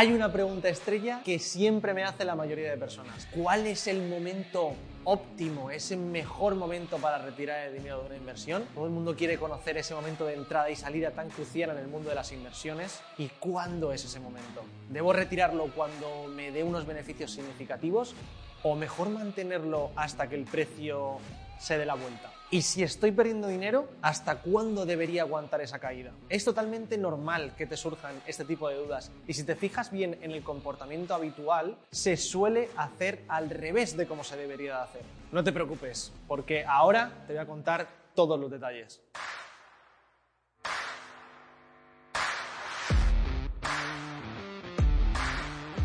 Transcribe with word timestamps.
Hay 0.00 0.14
una 0.14 0.32
pregunta 0.32 0.70
estrella 0.70 1.20
que 1.22 1.38
siempre 1.38 1.92
me 1.92 2.04
hace 2.04 2.24
la 2.24 2.34
mayoría 2.34 2.70
de 2.70 2.78
personas. 2.78 3.28
¿Cuál 3.36 3.66
es 3.66 3.86
el 3.86 4.08
momento 4.08 4.72
óptimo, 5.04 5.70
ese 5.70 5.94
mejor 5.98 6.54
momento 6.54 6.96
para 6.96 7.18
retirar 7.18 7.66
el 7.66 7.74
dinero 7.74 8.00
de 8.00 8.06
una 8.06 8.16
inversión? 8.16 8.64
Todo 8.74 8.86
el 8.86 8.92
mundo 8.92 9.14
quiere 9.14 9.36
conocer 9.36 9.76
ese 9.76 9.94
momento 9.94 10.24
de 10.24 10.36
entrada 10.36 10.70
y 10.70 10.76
salida 10.76 11.10
tan 11.10 11.28
crucial 11.28 11.68
en 11.72 11.76
el 11.76 11.88
mundo 11.88 12.08
de 12.08 12.14
las 12.14 12.32
inversiones. 12.32 13.02
¿Y 13.18 13.28
cuándo 13.28 13.92
es 13.92 14.02
ese 14.06 14.20
momento? 14.20 14.64
¿Debo 14.88 15.12
retirarlo 15.12 15.66
cuando 15.66 16.28
me 16.34 16.50
dé 16.50 16.64
unos 16.64 16.86
beneficios 16.86 17.32
significativos 17.32 18.14
o 18.62 18.76
mejor 18.76 19.10
mantenerlo 19.10 19.90
hasta 19.96 20.30
que 20.30 20.36
el 20.36 20.44
precio 20.44 21.18
se 21.60 21.78
dé 21.78 21.84
la 21.84 21.94
vuelta? 21.94 22.32
Y 22.50 22.62
si 22.62 22.82
estoy 22.82 23.12
perdiendo 23.12 23.46
dinero, 23.46 23.88
¿hasta 24.02 24.38
cuándo 24.38 24.84
debería 24.84 25.22
aguantar 25.22 25.60
esa 25.60 25.78
caída? 25.78 26.10
Es 26.28 26.44
totalmente 26.44 26.98
normal 26.98 27.54
que 27.56 27.66
te 27.66 27.76
surjan 27.76 28.20
este 28.26 28.44
tipo 28.44 28.68
de 28.68 28.74
dudas 28.74 29.12
y 29.28 29.34
si 29.34 29.44
te 29.44 29.54
fijas 29.54 29.92
bien 29.92 30.18
en 30.22 30.32
el 30.32 30.42
comportamiento 30.42 31.14
habitual, 31.14 31.76
se 31.92 32.16
suele 32.16 32.70
hacer 32.76 33.22
al 33.28 33.50
revés 33.50 33.96
de 33.96 34.06
cómo 34.08 34.24
se 34.24 34.36
debería 34.36 34.78
de 34.78 34.82
hacer. 34.82 35.02
No 35.30 35.44
te 35.44 35.52
preocupes, 35.52 36.12
porque 36.26 36.64
ahora 36.64 37.12
te 37.28 37.34
voy 37.34 37.42
a 37.42 37.46
contar 37.46 37.86
todos 38.14 38.40
los 38.40 38.50
detalles. 38.50 39.00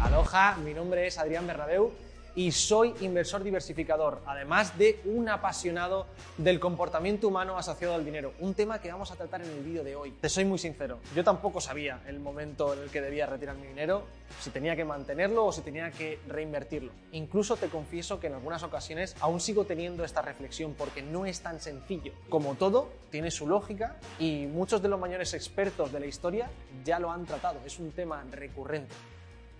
Aloha, 0.02 0.56
mi 0.64 0.74
nombre 0.74 1.06
es 1.06 1.18
Adrián 1.20 1.46
Bernabeu 1.46 1.92
y 2.36 2.52
soy 2.52 2.94
inversor 3.02 3.44
diversificador, 3.44 4.22
además 4.26 4.78
de 4.78 5.00
un 5.06 5.30
apasionado 5.30 6.08
del 6.38 6.60
comportamiento 6.60 7.28
humano 7.28 7.58
asociado 7.58 7.96
al 7.96 8.04
dinero, 8.04 8.34
un 8.40 8.54
tema 8.54 8.80
que 8.80 8.92
vamos 8.92 9.12
a 9.12 9.16
tratar 9.16 9.42
en 9.42 9.50
el 9.52 9.64
vídeo 9.64 9.84
de 9.84 9.96
hoy. 9.96 10.12
Te 10.20 10.30
soy 10.30 10.46
muy 10.46 10.60
sincero, 10.60 11.00
yo 11.16 11.24
tampoco 11.24 11.62
sabía 11.62 12.02
el 12.08 12.20
momento 12.20 12.74
en 12.74 12.84
el 12.84 12.90
que 12.90 13.02
debía 13.02 13.26
retirar 13.26 13.56
mi 13.56 13.68
dinero, 13.68 14.04
si 14.42 14.50
tenía 14.50 14.76
que 14.76 14.84
mantenerlo 14.84 15.46
o 15.46 15.52
si 15.52 15.62
tenía 15.62 15.92
que 15.92 16.20
reinvertirlo. 16.28 16.92
Incluso 17.14 17.56
te 17.56 17.70
confieso 17.70 18.20
que 18.20 18.28
en 18.28 18.34
algunas 18.34 18.64
ocasiones 18.64 19.16
aún 19.22 19.40
sigo 19.40 19.66
teniendo 19.66 20.04
esta 20.04 20.22
reflexión 20.22 20.74
porque 20.78 21.02
no 21.02 21.26
es 21.26 21.42
tan 21.42 21.60
sencillo. 21.62 22.14
Como 22.30 22.56
todo, 22.56 22.90
tiene 23.12 23.32
su 23.32 23.48
lógica 23.48 23.98
y 24.20 24.46
muchos 24.48 24.82
de 24.82 24.90
los 24.90 25.00
mayores 25.00 25.34
expertos 25.34 25.92
de 25.92 26.00
la 26.00 26.06
historia 26.06 26.50
ya 26.84 27.00
lo 27.00 27.12
han 27.12 27.26
tratado, 27.26 27.60
es 27.66 27.80
un 27.80 27.92
tema 27.92 28.24
recurrente. 28.32 28.94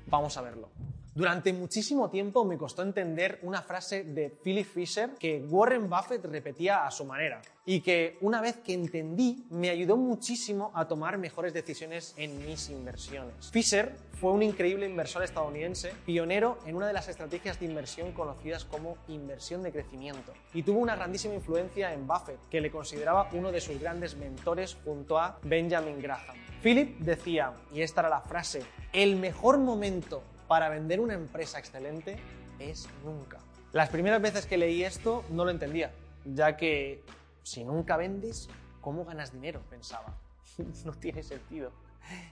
Vamos 0.08 0.38
a 0.38 0.42
verlo. 0.42 0.70
Durante 1.16 1.54
muchísimo 1.54 2.10
tiempo 2.10 2.44
me 2.44 2.58
costó 2.58 2.82
entender 2.82 3.40
una 3.44 3.62
frase 3.62 4.04
de 4.04 4.30
Philip 4.30 4.68
Fisher 4.68 5.12
que 5.18 5.40
Warren 5.50 5.90
Buffett 5.90 6.26
repetía 6.26 6.86
a 6.86 6.92
su 6.92 7.06
manera 7.06 7.42
y 7.66 7.80
que 7.80 8.18
una 8.20 8.42
vez 8.42 8.58
que 8.58 8.74
entendí 8.74 9.46
me 9.50 9.70
ayudó 9.70 9.96
muchísimo 9.96 10.74
a 10.76 10.90
tomar 10.90 11.18
mejores 11.18 11.54
decisiones 11.54 12.14
en 12.18 12.46
mis 12.46 12.70
inversiones. 12.70 13.50
Fisher 13.50 13.96
fue 14.20 14.34
un 14.34 14.44
increíble 14.44 14.90
inversor 14.90 15.24
estadounidense, 15.24 15.94
pionero 16.06 16.58
en 16.66 16.76
una 16.76 16.88
de 16.88 16.94
las 16.94 17.08
estrategias 17.08 17.62
de 17.62 17.68
inversión 17.68 18.12
conocidas 18.12 18.66
como 18.66 18.98
inversión 19.08 19.64
de 19.64 19.72
crecimiento 19.72 20.34
y 20.54 20.64
tuvo 20.64 20.80
una 20.80 20.98
grandísima 20.98 21.36
influencia 21.36 21.94
en 21.94 22.06
Buffett, 22.06 22.50
que 22.50 22.60
le 22.60 22.72
consideraba 22.72 23.30
uno 23.32 23.54
de 23.54 23.62
sus 23.62 23.80
grandes 23.80 24.18
mentores 24.18 24.76
junto 24.84 25.18
a 25.18 25.40
Benjamin 25.44 26.02
Graham. 26.02 26.36
Philip 26.62 27.00
decía, 27.00 27.54
y 27.74 27.84
esta 27.84 28.02
era 28.02 28.10
la 28.10 28.20
frase, 28.20 28.64
el 28.92 29.16
mejor 29.16 29.60
momento 29.60 30.22
para 30.48 30.70
vender 30.70 31.00
una 31.00 31.14
empresa 31.14 31.60
excelente 31.60 32.18
es 32.60 32.88
nunca. 33.04 33.38
Las 33.72 33.90
primeras 33.90 34.22
veces 34.22 34.46
que 34.46 34.58
leí 34.58 34.84
esto 34.84 35.24
no 35.30 35.46
lo 35.46 35.52
entendía, 35.52 35.92
ya 36.24 36.56
que 36.56 37.04
si 37.44 37.64
nunca 37.64 37.98
vendes, 37.98 38.50
¿cómo 38.82 39.06
ganas 39.06 39.32
dinero? 39.34 39.62
Pensaba. 39.70 40.18
no 40.86 40.94
tiene 40.94 41.24
sentido. 41.24 41.72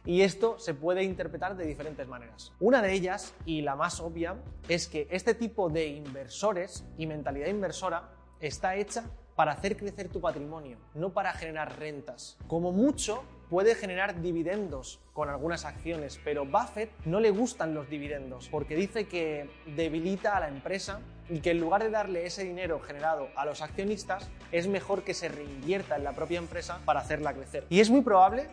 Y 0.05 0.21
esto 0.21 0.59
se 0.59 0.73
puede 0.73 1.03
interpretar 1.03 1.57
de 1.57 1.65
diferentes 1.65 2.07
maneras. 2.07 2.53
Una 2.59 2.81
de 2.81 2.93
ellas, 2.93 3.33
y 3.45 3.61
la 3.61 3.75
más 3.75 3.99
obvia, 3.99 4.35
es 4.67 4.87
que 4.87 5.07
este 5.09 5.33
tipo 5.33 5.69
de 5.69 5.87
inversores 5.87 6.83
y 6.97 7.07
mentalidad 7.07 7.47
inversora 7.47 8.09
está 8.39 8.75
hecha 8.75 9.05
para 9.35 9.53
hacer 9.53 9.75
crecer 9.75 10.09
tu 10.09 10.21
patrimonio, 10.21 10.77
no 10.93 11.11
para 11.11 11.33
generar 11.33 11.79
rentas. 11.79 12.37
Como 12.47 12.71
mucho, 12.71 13.23
puede 13.53 13.75
generar 13.75 14.19
dividendos 14.19 14.99
con 15.13 15.29
algunas 15.29 15.63
acciones, 15.63 16.19
pero 16.23 16.43
Buffett 16.43 16.89
no 17.05 17.19
le 17.19 17.29
gustan 17.29 17.75
los 17.75 17.87
dividendos 17.87 18.49
porque 18.49 18.75
dice 18.75 19.05
que 19.05 19.47
debilita 19.75 20.35
a 20.35 20.39
la 20.39 20.47
empresa 20.47 21.01
y 21.29 21.39
que 21.39 21.51
en 21.51 21.59
lugar 21.59 21.83
de 21.83 21.91
darle 21.91 22.25
ese 22.25 22.43
dinero 22.43 22.79
generado 22.79 23.27
a 23.35 23.45
los 23.45 23.61
accionistas, 23.61 24.27
es 24.51 24.67
mejor 24.67 25.03
que 25.03 25.13
se 25.13 25.29
reinvierta 25.29 25.97
en 25.97 26.03
la 26.03 26.13
propia 26.13 26.39
empresa 26.39 26.79
para 26.83 27.01
hacerla 27.01 27.31
crecer. 27.35 27.67
Y 27.69 27.79
es 27.79 27.91
muy 27.91 28.01
probable 28.01 28.47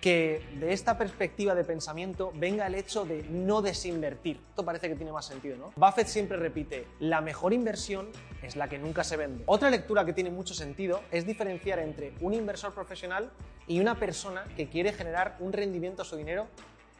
que 0.00 0.42
de 0.60 0.72
esta 0.72 0.98
perspectiva 0.98 1.54
de 1.54 1.64
pensamiento 1.64 2.32
venga 2.34 2.66
el 2.66 2.74
hecho 2.74 3.04
de 3.04 3.22
no 3.24 3.62
desinvertir. 3.62 4.40
Esto 4.50 4.64
parece 4.64 4.88
que 4.88 4.94
tiene 4.94 5.12
más 5.12 5.26
sentido, 5.26 5.56
¿no? 5.56 5.72
Buffett 5.76 6.06
siempre 6.06 6.36
repite, 6.36 6.86
la 7.00 7.20
mejor 7.20 7.52
inversión 7.52 8.08
es 8.42 8.56
la 8.56 8.68
que 8.68 8.78
nunca 8.78 9.04
se 9.04 9.16
vende. 9.16 9.44
Otra 9.46 9.70
lectura 9.70 10.04
que 10.04 10.12
tiene 10.12 10.30
mucho 10.30 10.54
sentido 10.54 11.00
es 11.10 11.26
diferenciar 11.26 11.78
entre 11.78 12.12
un 12.20 12.34
inversor 12.34 12.72
profesional 12.72 13.30
y 13.66 13.80
una 13.80 13.98
persona 13.98 14.44
que 14.56 14.68
quiere 14.68 14.92
generar 14.92 15.36
un 15.40 15.52
rendimiento 15.52 16.02
a 16.02 16.04
su 16.04 16.16
dinero 16.16 16.46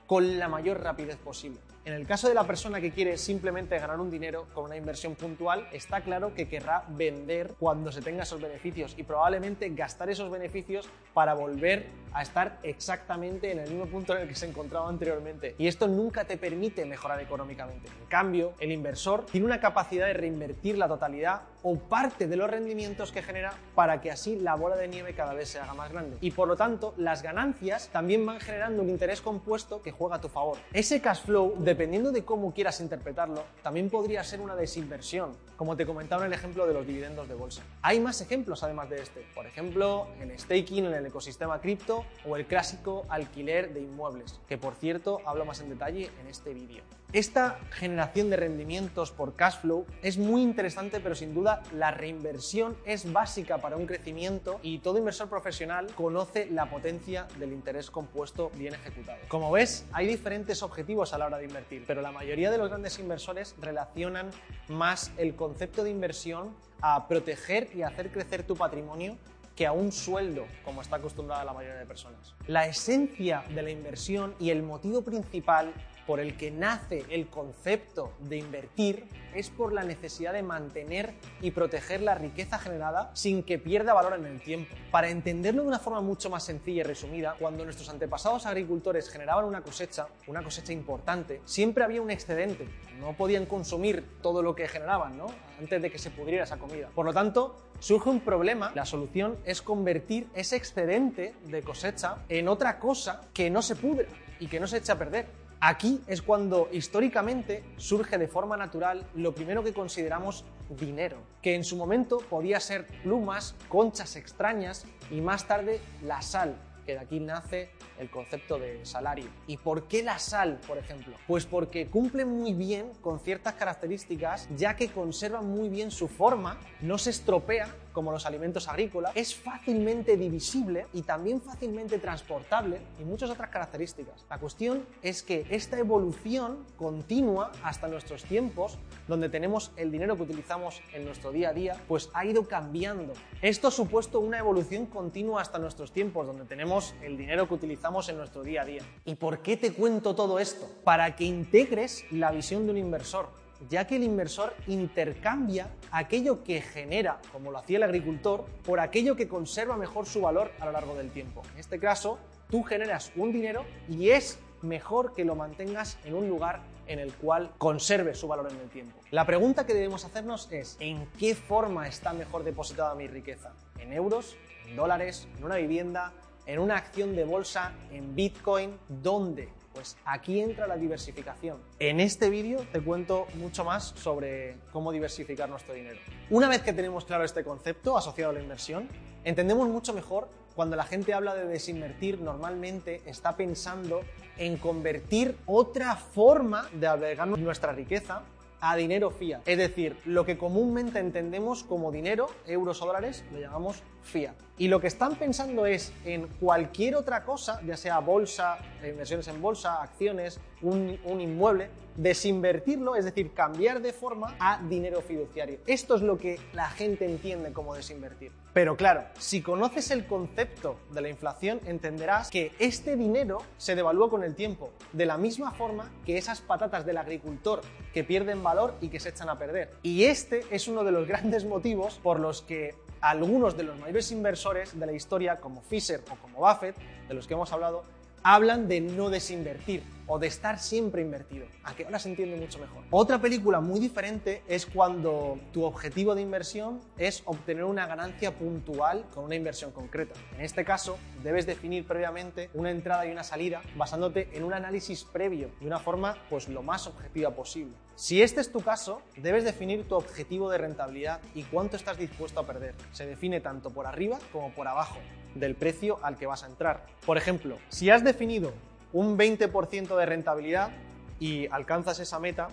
con 0.06 0.38
la 0.38 0.48
mayor 0.48 0.82
rapidez 0.82 1.16
posible. 1.16 1.60
En 1.86 1.92
el 1.92 2.04
caso 2.04 2.26
de 2.26 2.34
la 2.34 2.42
persona 2.42 2.80
que 2.80 2.90
quiere 2.90 3.16
simplemente 3.16 3.78
ganar 3.78 4.00
un 4.00 4.10
dinero 4.10 4.48
con 4.52 4.64
una 4.64 4.76
inversión 4.76 5.14
puntual, 5.14 5.68
está 5.70 6.00
claro 6.00 6.34
que 6.34 6.48
querrá 6.48 6.82
vender 6.88 7.54
cuando 7.60 7.92
se 7.92 8.02
tenga 8.02 8.24
esos 8.24 8.40
beneficios 8.40 8.96
y 8.98 9.04
probablemente 9.04 9.68
gastar 9.68 10.10
esos 10.10 10.28
beneficios 10.28 10.88
para 11.14 11.34
volver 11.34 11.86
a 12.12 12.22
estar 12.22 12.58
exactamente 12.64 13.52
en 13.52 13.60
el 13.60 13.70
mismo 13.70 13.86
punto 13.86 14.16
en 14.16 14.22
el 14.22 14.28
que 14.28 14.34
se 14.34 14.48
encontraba 14.48 14.88
anteriormente. 14.88 15.54
Y 15.58 15.68
esto 15.68 15.86
nunca 15.86 16.24
te 16.24 16.36
permite 16.36 16.84
mejorar 16.86 17.20
económicamente. 17.20 17.88
En 18.00 18.06
cambio, 18.06 18.54
el 18.58 18.72
inversor 18.72 19.24
tiene 19.26 19.46
una 19.46 19.60
capacidad 19.60 20.06
de 20.06 20.14
reinvertir 20.14 20.76
la 20.78 20.88
totalidad 20.88 21.42
o 21.62 21.76
parte 21.76 22.26
de 22.26 22.36
los 22.36 22.50
rendimientos 22.50 23.12
que 23.12 23.22
genera 23.22 23.52
para 23.74 24.00
que 24.00 24.10
así 24.10 24.36
la 24.36 24.54
bola 24.54 24.76
de 24.76 24.88
nieve 24.88 25.14
cada 25.14 25.34
vez 25.34 25.50
se 25.50 25.60
haga 25.60 25.74
más 25.74 25.92
grande. 25.92 26.16
Y 26.20 26.32
por 26.32 26.48
lo 26.48 26.56
tanto, 26.56 26.94
las 26.96 27.22
ganancias 27.22 27.90
también 27.92 28.24
van 28.24 28.40
generando 28.40 28.82
un 28.82 28.88
interés 28.88 29.20
compuesto 29.20 29.82
que 29.82 29.92
juega 29.92 30.16
a 30.16 30.20
tu 30.20 30.28
favor. 30.28 30.58
Ese 30.72 31.00
cash 31.00 31.22
flow 31.22 31.54
de 31.58 31.75
dependiendo 31.76 32.10
de 32.10 32.24
cómo 32.24 32.54
quieras 32.54 32.80
interpretarlo, 32.80 33.44
también 33.62 33.90
podría 33.90 34.24
ser 34.24 34.40
una 34.40 34.56
desinversión, 34.56 35.32
como 35.58 35.76
te 35.76 35.84
comentaba 35.84 36.22
en 36.22 36.32
el 36.32 36.38
ejemplo 36.38 36.66
de 36.66 36.72
los 36.72 36.86
dividendos 36.86 37.28
de 37.28 37.34
bolsa. 37.34 37.62
Hay 37.82 38.00
más 38.00 38.22
ejemplos 38.22 38.62
además 38.62 38.88
de 38.88 39.02
este, 39.02 39.26
por 39.34 39.44
ejemplo, 39.44 40.06
el 40.18 40.38
staking 40.38 40.86
en 40.86 40.94
el 40.94 41.04
ecosistema 41.04 41.60
cripto 41.60 42.06
o 42.26 42.34
el 42.38 42.46
clásico 42.46 43.04
alquiler 43.10 43.74
de 43.74 43.82
inmuebles, 43.82 44.40
que 44.48 44.56
por 44.56 44.74
cierto 44.74 45.20
hablo 45.26 45.44
más 45.44 45.60
en 45.60 45.68
detalle 45.68 46.10
en 46.18 46.28
este 46.28 46.54
vídeo. 46.54 46.82
Esta 47.12 47.58
generación 47.70 48.30
de 48.30 48.36
rendimientos 48.36 49.12
por 49.12 49.36
cash 49.36 49.60
flow 49.60 49.86
es 50.02 50.18
muy 50.18 50.42
interesante, 50.42 50.98
pero 50.98 51.14
sin 51.14 51.34
duda 51.34 51.62
la 51.72 51.92
reinversión 51.92 52.76
es 52.84 53.10
básica 53.12 53.58
para 53.58 53.76
un 53.76 53.86
crecimiento 53.86 54.58
y 54.62 54.80
todo 54.80 54.98
inversor 54.98 55.28
profesional 55.28 55.86
conoce 55.94 56.48
la 56.50 56.68
potencia 56.68 57.28
del 57.38 57.52
interés 57.52 57.92
compuesto 57.92 58.50
bien 58.56 58.74
ejecutado. 58.74 59.18
Como 59.28 59.52
ves, 59.52 59.86
hay 59.92 60.08
diferentes 60.08 60.62
objetivos 60.64 61.14
a 61.14 61.18
la 61.18 61.26
hora 61.26 61.38
de 61.38 61.44
invertir, 61.44 61.84
pero 61.86 62.02
la 62.02 62.10
mayoría 62.10 62.50
de 62.50 62.58
los 62.58 62.68
grandes 62.68 62.98
inversores 62.98 63.54
relacionan 63.60 64.30
más 64.68 65.12
el 65.16 65.36
concepto 65.36 65.84
de 65.84 65.90
inversión 65.90 66.56
a 66.80 67.06
proteger 67.06 67.70
y 67.74 67.82
hacer 67.82 68.10
crecer 68.10 68.42
tu 68.42 68.56
patrimonio 68.56 69.16
que 69.54 69.66
a 69.66 69.72
un 69.72 69.90
sueldo, 69.90 70.44
como 70.64 70.82
está 70.82 70.96
acostumbrada 70.96 71.44
la 71.44 71.54
mayoría 71.54 71.78
de 71.78 71.86
personas. 71.86 72.34
La 72.46 72.66
esencia 72.66 73.42
de 73.48 73.62
la 73.62 73.70
inversión 73.70 74.34
y 74.38 74.50
el 74.50 74.62
motivo 74.62 75.02
principal 75.02 75.72
por 76.06 76.20
el 76.20 76.36
que 76.36 76.50
nace 76.50 77.04
el 77.10 77.28
concepto 77.28 78.12
de 78.20 78.36
invertir 78.38 79.08
es 79.34 79.50
por 79.50 79.72
la 79.72 79.84
necesidad 79.84 80.32
de 80.32 80.42
mantener 80.42 81.12
y 81.42 81.50
proteger 81.50 82.00
la 82.00 82.14
riqueza 82.14 82.58
generada 82.58 83.10
sin 83.14 83.42
que 83.42 83.58
pierda 83.58 83.92
valor 83.92 84.14
en 84.14 84.24
el 84.24 84.40
tiempo. 84.40 84.74
Para 84.90 85.10
entenderlo 85.10 85.62
de 85.62 85.68
una 85.68 85.78
forma 85.78 86.00
mucho 86.00 86.30
más 86.30 86.44
sencilla 86.44 86.80
y 86.80 86.84
resumida, 86.84 87.36
cuando 87.38 87.64
nuestros 87.64 87.88
antepasados 87.90 88.46
agricultores 88.46 89.10
generaban 89.10 89.44
una 89.44 89.62
cosecha, 89.62 90.08
una 90.26 90.42
cosecha 90.42 90.72
importante, 90.72 91.42
siempre 91.44 91.84
había 91.84 92.00
un 92.00 92.10
excedente. 92.10 92.68
No 92.98 93.14
podían 93.14 93.44
consumir 93.46 94.04
todo 94.22 94.42
lo 94.42 94.54
que 94.54 94.68
generaban, 94.68 95.18
¿no? 95.18 95.26
Antes 95.58 95.82
de 95.82 95.90
que 95.90 95.98
se 95.98 96.10
pudriera 96.10 96.44
esa 96.44 96.58
comida. 96.58 96.88
Por 96.94 97.04
lo 97.04 97.12
tanto, 97.12 97.56
surge 97.78 98.08
un 98.08 98.20
problema. 98.20 98.72
La 98.74 98.86
solución 98.86 99.36
es 99.44 99.60
convertir 99.60 100.28
ese 100.34 100.56
excedente 100.56 101.34
de 101.44 101.62
cosecha 101.62 102.18
en 102.28 102.48
otra 102.48 102.78
cosa 102.78 103.22
que 103.34 103.50
no 103.50 103.60
se 103.60 103.76
pudra 103.76 104.06
y 104.40 104.46
que 104.46 104.60
no 104.60 104.66
se 104.66 104.78
eche 104.78 104.92
a 104.92 104.98
perder. 104.98 105.45
Aquí 105.60 106.02
es 106.06 106.20
cuando 106.20 106.68
históricamente 106.70 107.64
surge 107.76 108.18
de 108.18 108.28
forma 108.28 108.56
natural 108.56 109.06
lo 109.14 109.34
primero 109.34 109.64
que 109.64 109.72
consideramos 109.72 110.44
dinero, 110.68 111.16
que 111.40 111.54
en 111.54 111.64
su 111.64 111.76
momento 111.76 112.18
podía 112.18 112.60
ser 112.60 112.86
plumas, 113.02 113.54
conchas 113.68 114.16
extrañas 114.16 114.84
y 115.10 115.20
más 115.20 115.46
tarde 115.46 115.80
la 116.02 116.20
sal, 116.20 116.56
que 116.84 116.92
de 116.92 116.98
aquí 116.98 117.20
nace 117.20 117.70
el 117.98 118.10
concepto 118.10 118.58
de 118.58 118.84
salario. 118.84 119.26
¿Y 119.46 119.56
por 119.56 119.88
qué 119.88 120.02
la 120.02 120.18
sal, 120.18 120.60
por 120.66 120.76
ejemplo? 120.76 121.16
Pues 121.26 121.46
porque 121.46 121.86
cumple 121.86 122.24
muy 122.24 122.52
bien 122.52 122.92
con 123.00 123.18
ciertas 123.18 123.54
características, 123.54 124.48
ya 124.56 124.76
que 124.76 124.88
conserva 124.88 125.40
muy 125.40 125.68
bien 125.68 125.90
su 125.90 126.06
forma, 126.06 126.58
no 126.82 126.98
se 126.98 127.10
estropea 127.10 127.74
como 127.96 128.12
los 128.12 128.26
alimentos 128.26 128.68
agrícolas, 128.68 129.12
es 129.16 129.34
fácilmente 129.34 130.18
divisible 130.18 130.86
y 130.92 131.00
también 131.00 131.40
fácilmente 131.40 131.98
transportable 131.98 132.78
y 133.00 133.04
muchas 133.04 133.30
otras 133.30 133.48
características. 133.48 134.26
La 134.28 134.36
cuestión 134.36 134.84
es 135.00 135.22
que 135.22 135.46
esta 135.48 135.78
evolución 135.78 136.58
continua 136.76 137.52
hasta 137.62 137.88
nuestros 137.88 138.24
tiempos, 138.24 138.76
donde 139.08 139.30
tenemos 139.30 139.72
el 139.78 139.90
dinero 139.90 140.14
que 140.14 140.24
utilizamos 140.24 140.82
en 140.92 141.06
nuestro 141.06 141.32
día 141.32 141.48
a 141.48 141.52
día, 141.54 141.80
pues 141.88 142.10
ha 142.12 142.26
ido 142.26 142.46
cambiando. 142.46 143.14
Esto 143.40 143.68
ha 143.68 143.70
supuesto 143.70 144.20
una 144.20 144.36
evolución 144.40 144.84
continua 144.84 145.40
hasta 145.40 145.58
nuestros 145.58 145.90
tiempos, 145.90 146.26
donde 146.26 146.44
tenemos 146.44 146.94
el 147.00 147.16
dinero 147.16 147.48
que 147.48 147.54
utilizamos 147.54 148.10
en 148.10 148.18
nuestro 148.18 148.42
día 148.42 148.60
a 148.60 148.66
día. 148.66 148.82
¿Y 149.06 149.14
por 149.14 149.38
qué 149.38 149.56
te 149.56 149.72
cuento 149.72 150.14
todo 150.14 150.38
esto? 150.38 150.68
Para 150.84 151.16
que 151.16 151.24
integres 151.24 152.04
la 152.10 152.30
visión 152.30 152.66
de 152.66 152.72
un 152.72 152.76
inversor 152.76 153.45
ya 153.68 153.86
que 153.86 153.96
el 153.96 154.02
inversor 154.02 154.54
intercambia 154.66 155.68
aquello 155.90 156.42
que 156.44 156.60
genera, 156.60 157.20
como 157.32 157.50
lo 157.50 157.58
hacía 157.58 157.78
el 157.78 157.82
agricultor, 157.82 158.44
por 158.64 158.80
aquello 158.80 159.16
que 159.16 159.28
conserva 159.28 159.76
mejor 159.76 160.06
su 160.06 160.20
valor 160.20 160.52
a 160.60 160.66
lo 160.66 160.72
largo 160.72 160.94
del 160.94 161.10
tiempo. 161.10 161.42
En 161.52 161.60
este 161.60 161.78
caso, 161.78 162.18
tú 162.50 162.62
generas 162.62 163.12
un 163.16 163.32
dinero 163.32 163.64
y 163.88 164.10
es 164.10 164.38
mejor 164.62 165.14
que 165.14 165.24
lo 165.24 165.34
mantengas 165.34 165.98
en 166.04 166.14
un 166.14 166.28
lugar 166.28 166.60
en 166.86 166.98
el 166.98 167.12
cual 167.14 167.52
conserve 167.58 168.14
su 168.14 168.28
valor 168.28 168.48
en 168.50 168.58
el 168.58 168.68
tiempo. 168.68 168.98
La 169.10 169.26
pregunta 169.26 169.66
que 169.66 169.74
debemos 169.74 170.04
hacernos 170.04 170.48
es, 170.52 170.76
¿en 170.80 171.06
qué 171.18 171.34
forma 171.34 171.88
está 171.88 172.12
mejor 172.12 172.44
depositada 172.44 172.94
mi 172.94 173.08
riqueza? 173.08 173.52
¿En 173.78 173.92
euros? 173.92 174.36
¿En 174.66 174.76
dólares? 174.76 175.28
¿En 175.38 175.44
una 175.44 175.56
vivienda? 175.56 176.12
¿En 176.46 176.60
una 176.60 176.76
acción 176.76 177.16
de 177.16 177.24
bolsa? 177.24 177.72
¿En 177.90 178.14
Bitcoin? 178.14 178.78
¿Dónde? 178.88 179.48
Pues 179.76 179.94
aquí 180.06 180.40
entra 180.40 180.66
la 180.66 180.78
diversificación. 180.78 181.58
En 181.80 182.00
este 182.00 182.30
vídeo 182.30 182.64
te 182.72 182.80
cuento 182.80 183.26
mucho 183.34 183.62
más 183.62 183.92
sobre 183.96 184.56
cómo 184.72 184.90
diversificar 184.90 185.50
nuestro 185.50 185.74
dinero. 185.74 185.98
Una 186.30 186.48
vez 186.48 186.62
que 186.62 186.72
tenemos 186.72 187.04
claro 187.04 187.24
este 187.24 187.44
concepto 187.44 187.94
asociado 187.94 188.30
a 188.30 188.32
la 188.32 188.40
inversión, 188.40 188.88
entendemos 189.22 189.68
mucho 189.68 189.92
mejor 189.92 190.30
cuando 190.54 190.76
la 190.76 190.84
gente 190.84 191.12
habla 191.12 191.34
de 191.34 191.44
desinvertir, 191.44 192.18
normalmente 192.22 193.02
está 193.04 193.36
pensando 193.36 194.00
en 194.38 194.56
convertir 194.56 195.36
otra 195.44 195.94
forma 195.94 196.70
de 196.72 196.86
albergar 196.86 197.28
nuestra 197.28 197.72
riqueza 197.72 198.22
a 198.62 198.76
dinero 198.76 199.10
fiat. 199.10 199.46
Es 199.46 199.58
decir, 199.58 199.98
lo 200.06 200.24
que 200.24 200.38
comúnmente 200.38 201.00
entendemos 201.00 201.64
como 201.64 201.92
dinero, 201.92 202.28
euros 202.46 202.80
dólares, 202.80 203.26
lo 203.30 203.40
llamamos 203.40 203.82
fiat. 204.06 204.34
Y 204.58 204.68
lo 204.68 204.80
que 204.80 204.86
están 204.86 205.16
pensando 205.16 205.66
es 205.66 205.92
en 206.04 206.28
cualquier 206.40 206.96
otra 206.96 207.24
cosa, 207.24 207.60
ya 207.66 207.76
sea 207.76 207.98
bolsa, 207.98 208.58
inversiones 208.82 209.28
en 209.28 209.42
bolsa, 209.42 209.82
acciones, 209.82 210.40
un, 210.62 210.98
un 211.04 211.20
inmueble, 211.20 211.68
desinvertirlo, 211.96 212.96
es 212.96 213.04
decir, 213.04 213.32
cambiar 213.32 213.82
de 213.82 213.92
forma 213.92 214.34
a 214.38 214.62
dinero 214.62 215.02
fiduciario. 215.02 215.58
Esto 215.66 215.96
es 215.96 216.02
lo 216.02 216.18
que 216.18 216.38
la 216.52 216.70
gente 216.70 217.04
entiende 217.04 217.52
como 217.52 217.74
desinvertir. 217.74 218.32
Pero 218.52 218.76
claro, 218.76 219.04
si 219.18 219.42
conoces 219.42 219.90
el 219.90 220.06
concepto 220.06 220.78
de 220.90 221.02
la 221.02 221.10
inflación, 221.10 221.60
entenderás 221.66 222.30
que 222.30 222.52
este 222.58 222.96
dinero 222.96 223.42
se 223.58 223.74
devalúa 223.74 224.08
con 224.08 224.24
el 224.24 224.34
tiempo, 224.34 224.70
de 224.94 225.04
la 225.04 225.18
misma 225.18 225.52
forma 225.52 225.90
que 226.06 226.16
esas 226.16 226.40
patatas 226.40 226.86
del 226.86 226.96
agricultor 226.96 227.60
que 227.92 228.04
pierden 228.04 228.42
valor 228.42 228.74
y 228.80 228.88
que 228.88 229.00
se 229.00 229.10
echan 229.10 229.28
a 229.28 229.38
perder. 229.38 229.74
Y 229.82 230.04
este 230.04 230.44
es 230.50 230.68
uno 230.68 230.84
de 230.84 230.92
los 230.92 231.06
grandes 231.06 231.44
motivos 231.44 232.00
por 232.02 232.20
los 232.20 232.40
que 232.40 232.74
algunos 233.10 233.56
de 233.56 233.62
los 233.62 233.78
mayores 233.78 234.10
inversores 234.10 234.78
de 234.78 234.86
la 234.86 234.92
historia, 234.92 235.40
como 235.40 235.62
Fisher 235.62 236.02
o 236.10 236.16
como 236.16 236.38
Buffett, 236.38 236.76
de 237.08 237.14
los 237.14 237.26
que 237.26 237.34
hemos 237.34 237.52
hablado, 237.52 237.84
hablan 238.28 238.66
de 238.66 238.80
no 238.80 239.08
desinvertir 239.08 239.84
o 240.08 240.18
de 240.18 240.26
estar 240.26 240.58
siempre 240.58 241.00
invertido, 241.00 241.46
a 241.62 241.70
ahora 241.84 242.00
se 242.00 242.08
entiende 242.08 242.34
mucho 242.34 242.58
mejor. 242.58 242.82
Otra 242.90 243.20
película 243.20 243.60
muy 243.60 243.78
diferente 243.78 244.42
es 244.48 244.66
cuando 244.66 245.38
tu 245.52 245.62
objetivo 245.62 246.12
de 246.16 246.22
inversión 246.22 246.80
es 246.98 247.22
obtener 247.24 247.62
una 247.62 247.86
ganancia 247.86 248.36
puntual 248.36 249.04
con 249.14 249.22
una 249.26 249.36
inversión 249.36 249.70
concreta. 249.70 250.18
En 250.34 250.40
este 250.40 250.64
caso, 250.64 250.98
debes 251.22 251.46
definir 251.46 251.86
previamente 251.86 252.50
una 252.52 252.72
entrada 252.72 253.06
y 253.06 253.12
una 253.12 253.22
salida 253.22 253.62
basándote 253.76 254.28
en 254.32 254.42
un 254.42 254.54
análisis 254.54 255.04
previo 255.04 255.52
de 255.60 255.66
una 255.68 255.78
forma 255.78 256.16
pues 256.28 256.48
lo 256.48 256.64
más 256.64 256.88
objetiva 256.88 257.30
posible. 257.30 257.74
Si 257.94 258.22
este 258.22 258.40
es 258.40 258.50
tu 258.50 258.60
caso, 258.60 259.02
debes 259.16 259.44
definir 259.44 259.86
tu 259.86 259.94
objetivo 259.94 260.50
de 260.50 260.58
rentabilidad 260.58 261.20
y 261.36 261.44
cuánto 261.44 261.76
estás 261.76 261.96
dispuesto 261.96 262.40
a 262.40 262.46
perder. 262.46 262.74
Se 262.90 263.06
define 263.06 263.40
tanto 263.40 263.70
por 263.70 263.86
arriba 263.86 264.18
como 264.32 264.50
por 264.50 264.66
abajo 264.66 264.96
del 265.36 265.54
precio 265.54 265.98
al 266.02 266.16
que 266.16 266.26
vas 266.26 266.42
a 266.42 266.46
entrar. 266.46 266.86
Por 267.04 267.16
ejemplo, 267.16 267.58
si 267.68 267.90
has 267.90 268.04
definido 268.04 268.52
un 268.92 269.18
20% 269.18 269.96
de 269.96 270.06
rentabilidad 270.06 270.70
y 271.18 271.46
alcanzas 271.48 272.00
esa 272.00 272.18
meta, 272.18 272.48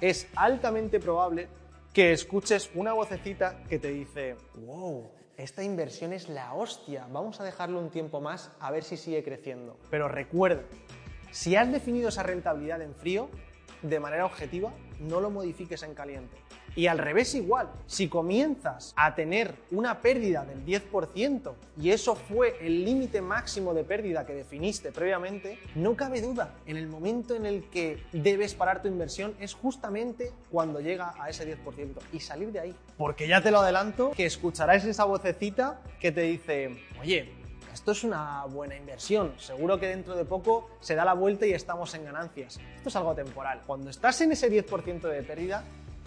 es 0.00 0.28
altamente 0.34 1.00
probable 1.00 1.48
que 1.92 2.12
escuches 2.12 2.70
una 2.74 2.92
vocecita 2.92 3.62
que 3.68 3.78
te 3.78 3.88
dice, 3.88 4.36
wow, 4.66 5.10
esta 5.36 5.62
inversión 5.62 6.12
es 6.12 6.28
la 6.28 6.54
hostia, 6.54 7.06
vamos 7.10 7.40
a 7.40 7.44
dejarlo 7.44 7.78
un 7.78 7.90
tiempo 7.90 8.20
más 8.20 8.50
a 8.60 8.70
ver 8.70 8.84
si 8.84 8.96
sigue 8.96 9.22
creciendo. 9.22 9.78
Pero 9.90 10.08
recuerda, 10.08 10.62
si 11.30 11.56
has 11.56 11.70
definido 11.70 12.08
esa 12.08 12.22
rentabilidad 12.22 12.80
en 12.82 12.94
frío, 12.94 13.28
de 13.82 14.00
manera 14.00 14.24
objetiva, 14.24 14.72
no 15.00 15.20
lo 15.20 15.30
modifiques 15.30 15.82
en 15.82 15.94
caliente. 15.94 16.36
Y 16.74 16.86
al 16.86 16.98
revés 16.98 17.34
igual, 17.34 17.70
si 17.86 18.08
comienzas 18.08 18.94
a 18.96 19.14
tener 19.14 19.54
una 19.70 20.00
pérdida 20.00 20.44
del 20.44 20.64
10% 20.64 21.52
y 21.78 21.90
eso 21.90 22.14
fue 22.14 22.56
el 22.62 22.84
límite 22.84 23.20
máximo 23.20 23.74
de 23.74 23.84
pérdida 23.84 24.24
que 24.24 24.32
definiste 24.32 24.90
previamente, 24.90 25.58
no 25.74 25.94
cabe 25.96 26.22
duda, 26.22 26.54
en 26.66 26.78
el 26.78 26.88
momento 26.88 27.34
en 27.34 27.44
el 27.44 27.68
que 27.68 28.02
debes 28.12 28.54
parar 28.54 28.80
tu 28.80 28.88
inversión 28.88 29.34
es 29.38 29.52
justamente 29.52 30.32
cuando 30.50 30.80
llega 30.80 31.14
a 31.20 31.28
ese 31.28 31.46
10% 31.46 31.98
y 32.12 32.20
salir 32.20 32.52
de 32.52 32.60
ahí. 32.60 32.74
Porque 32.96 33.28
ya 33.28 33.42
te 33.42 33.50
lo 33.50 33.60
adelanto 33.60 34.12
que 34.12 34.24
escucharás 34.24 34.84
esa 34.84 35.04
vocecita 35.04 35.82
que 36.00 36.10
te 36.10 36.22
dice, 36.22 36.76
oye, 37.00 37.42
esto 37.72 37.92
es 37.92 38.04
una 38.04 38.44
buena 38.44 38.76
inversión, 38.76 39.32
seguro 39.38 39.80
que 39.80 39.88
dentro 39.88 40.14
de 40.14 40.24
poco 40.24 40.70
se 40.80 40.94
da 40.94 41.04
la 41.04 41.14
vuelta 41.14 41.46
y 41.46 41.52
estamos 41.52 41.94
en 41.94 42.04
ganancias. 42.04 42.60
Esto 42.76 42.88
es 42.90 42.96
algo 42.96 43.14
temporal. 43.14 43.62
Cuando 43.66 43.90
estás 43.90 44.20
en 44.20 44.32
ese 44.32 44.50
10% 44.50 45.00
de 45.00 45.22
pérdida, 45.22 45.64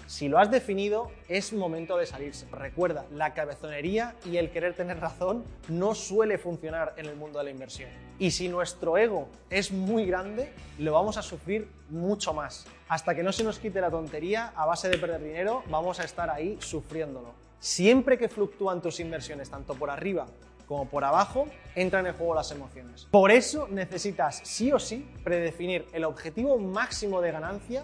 si 0.07 0.27
lo 0.27 0.37
has 0.37 0.51
definido, 0.51 1.11
es 1.27 1.51
momento 1.51 1.97
de 1.97 2.05
salirse. 2.05 2.45
Recuerda, 2.51 3.05
la 3.11 3.33
cabezonería 3.33 4.15
y 4.23 4.37
el 4.37 4.51
querer 4.51 4.75
tener 4.75 4.99
razón 4.99 5.43
no 5.67 5.95
suele 5.95 6.37
funcionar 6.37 6.93
en 6.97 7.07
el 7.07 7.15
mundo 7.15 7.39
de 7.39 7.45
la 7.45 7.51
inversión. 7.51 7.89
Y 8.19 8.31
si 8.31 8.47
nuestro 8.47 8.97
ego 8.97 9.29
es 9.49 9.71
muy 9.71 10.05
grande, 10.05 10.53
lo 10.77 10.93
vamos 10.93 11.17
a 11.17 11.23
sufrir 11.23 11.67
mucho 11.89 12.33
más. 12.33 12.67
Hasta 12.87 13.15
que 13.15 13.23
no 13.23 13.31
se 13.31 13.43
nos 13.43 13.57
quite 13.57 13.81
la 13.81 13.89
tontería, 13.89 14.53
a 14.55 14.67
base 14.67 14.89
de 14.89 14.97
perder 14.99 15.23
dinero, 15.23 15.63
vamos 15.69 15.99
a 15.99 16.03
estar 16.03 16.29
ahí 16.29 16.57
sufriéndolo. 16.59 17.33
Siempre 17.59 18.17
que 18.19 18.29
fluctúan 18.29 18.81
tus 18.81 18.99
inversiones, 18.99 19.49
tanto 19.49 19.73
por 19.73 19.89
arriba 19.89 20.27
como 20.67 20.87
por 20.87 21.03
abajo, 21.03 21.47
entran 21.75 22.05
en 22.05 22.13
juego 22.13 22.35
las 22.35 22.51
emociones. 22.51 23.07
Por 23.09 23.31
eso 23.31 23.67
necesitas 23.69 24.41
sí 24.43 24.71
o 24.71 24.79
sí 24.79 25.07
predefinir 25.23 25.85
el 25.93 26.03
objetivo 26.03 26.57
máximo 26.57 27.21
de 27.21 27.31
ganancia 27.31 27.83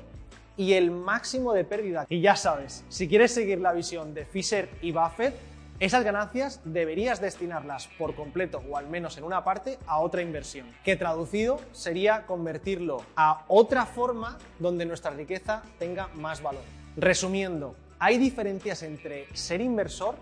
y 0.61 0.73
el 0.73 0.91
máximo 0.91 1.53
de 1.53 1.65
pérdida. 1.65 2.05
Y 2.07 2.21
ya 2.21 2.35
sabes, 2.35 2.85
si 2.87 3.07
quieres 3.07 3.33
seguir 3.33 3.59
la 3.59 3.73
visión 3.73 4.13
de 4.13 4.25
Fisher 4.25 4.69
y 4.83 4.91
Buffett, 4.91 5.33
esas 5.79 6.03
ganancias 6.03 6.61
deberías 6.63 7.19
destinarlas 7.19 7.89
por 7.97 8.13
completo 8.13 8.61
o 8.69 8.77
al 8.77 8.87
menos 8.87 9.17
en 9.17 9.23
una 9.23 9.43
parte 9.43 9.79
a 9.87 9.97
otra 9.97 10.21
inversión, 10.21 10.67
que 10.83 10.95
traducido 10.95 11.59
sería 11.71 12.27
convertirlo 12.27 13.03
a 13.15 13.43
otra 13.47 13.87
forma 13.87 14.37
donde 14.59 14.85
nuestra 14.85 15.09
riqueza 15.09 15.63
tenga 15.79 16.09
más 16.13 16.43
valor. 16.43 16.61
Resumiendo, 16.95 17.75
hay 17.97 18.19
diferencias 18.19 18.83
entre 18.83 19.25
ser 19.35 19.61
inversor 19.61 20.13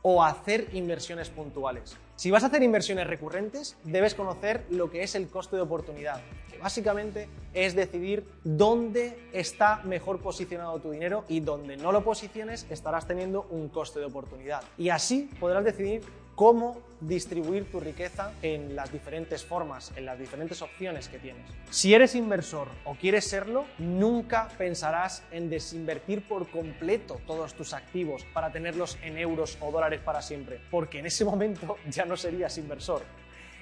o 0.00 0.24
hacer 0.24 0.68
inversiones 0.72 1.28
puntuales. 1.28 1.94
Si 2.16 2.30
vas 2.30 2.42
a 2.42 2.46
hacer 2.46 2.62
inversiones 2.62 3.06
recurrentes, 3.06 3.76
debes 3.84 4.14
conocer 4.14 4.64
lo 4.70 4.90
que 4.90 5.02
es 5.02 5.14
el 5.14 5.28
coste 5.28 5.56
de 5.56 5.62
oportunidad, 5.62 6.22
básicamente 6.62 7.28
es 7.54 7.74
decidir 7.74 8.26
dónde 8.44 9.28
está 9.32 9.82
mejor 9.84 10.20
posicionado 10.20 10.78
tu 10.80 10.90
dinero 10.90 11.24
y 11.28 11.40
donde 11.40 11.76
no 11.76 11.92
lo 11.92 12.04
posiciones 12.04 12.66
estarás 12.70 13.06
teniendo 13.06 13.46
un 13.50 13.68
coste 13.68 14.00
de 14.00 14.06
oportunidad. 14.06 14.62
Y 14.76 14.90
así 14.90 15.30
podrás 15.40 15.64
decidir 15.64 16.02
cómo 16.38 16.80
distribuir 17.00 17.68
tu 17.68 17.80
riqueza 17.80 18.30
en 18.42 18.76
las 18.76 18.92
diferentes 18.92 19.44
formas, 19.44 19.92
en 19.96 20.06
las 20.06 20.20
diferentes 20.20 20.62
opciones 20.62 21.08
que 21.08 21.18
tienes. 21.18 21.44
Si 21.70 21.94
eres 21.94 22.14
inversor 22.14 22.68
o 22.84 22.94
quieres 22.94 23.28
serlo, 23.28 23.64
nunca 23.78 24.48
pensarás 24.56 25.24
en 25.32 25.50
desinvertir 25.50 26.22
por 26.28 26.48
completo 26.48 27.20
todos 27.26 27.54
tus 27.54 27.72
activos 27.72 28.24
para 28.32 28.52
tenerlos 28.52 28.98
en 29.02 29.18
euros 29.18 29.58
o 29.60 29.72
dólares 29.72 30.00
para 30.00 30.22
siempre, 30.22 30.60
porque 30.70 31.00
en 31.00 31.06
ese 31.06 31.24
momento 31.24 31.76
ya 31.90 32.04
no 32.04 32.16
serías 32.16 32.56
inversor. 32.56 33.02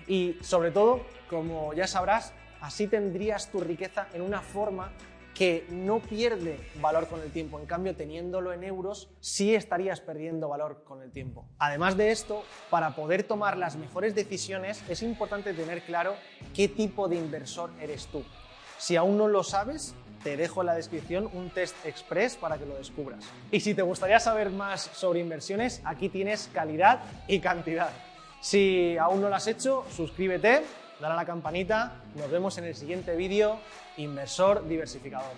Y 0.06 0.36
sobre 0.42 0.70
todo, 0.70 1.00
como 1.30 1.72
ya 1.72 1.86
sabrás, 1.86 2.34
Así 2.60 2.86
tendrías 2.86 3.50
tu 3.50 3.60
riqueza 3.60 4.08
en 4.12 4.22
una 4.22 4.40
forma 4.40 4.92
que 5.36 5.66
no 5.70 6.00
pierde 6.00 6.58
valor 6.80 7.08
con 7.08 7.20
el 7.20 7.30
tiempo. 7.30 7.60
En 7.60 7.66
cambio, 7.66 7.94
teniéndolo 7.94 8.54
en 8.54 8.64
euros, 8.64 9.10
sí 9.20 9.54
estarías 9.54 10.00
perdiendo 10.00 10.48
valor 10.48 10.82
con 10.84 11.02
el 11.02 11.12
tiempo. 11.12 11.46
Además 11.58 11.98
de 11.98 12.10
esto, 12.10 12.42
para 12.70 12.96
poder 12.96 13.22
tomar 13.22 13.58
las 13.58 13.76
mejores 13.76 14.14
decisiones, 14.14 14.82
es 14.88 15.02
importante 15.02 15.52
tener 15.52 15.82
claro 15.82 16.14
qué 16.54 16.68
tipo 16.68 17.06
de 17.08 17.16
inversor 17.16 17.70
eres 17.80 18.06
tú. 18.06 18.24
Si 18.78 18.96
aún 18.96 19.18
no 19.18 19.28
lo 19.28 19.42
sabes, 19.42 19.94
te 20.22 20.38
dejo 20.38 20.62
en 20.62 20.66
la 20.66 20.74
descripción 20.74 21.28
un 21.34 21.50
test 21.50 21.76
express 21.84 22.36
para 22.36 22.56
que 22.56 22.64
lo 22.64 22.74
descubras. 22.74 23.24
Y 23.50 23.60
si 23.60 23.74
te 23.74 23.82
gustaría 23.82 24.18
saber 24.18 24.50
más 24.50 24.90
sobre 24.94 25.20
inversiones, 25.20 25.82
aquí 25.84 26.08
tienes 26.08 26.48
calidad 26.52 27.02
y 27.28 27.40
cantidad. 27.40 27.90
Si 28.40 28.96
aún 28.96 29.20
no 29.20 29.28
lo 29.28 29.34
has 29.34 29.46
hecho, 29.46 29.84
suscríbete 29.90 30.62
dale 31.00 31.14
a 31.14 31.16
la 31.16 31.24
campanita. 31.24 31.92
Nos 32.14 32.30
vemos 32.30 32.58
en 32.58 32.64
el 32.64 32.74
siguiente 32.74 33.16
vídeo, 33.16 33.58
Inversor 33.96 34.66
Diversificador. 34.66 35.32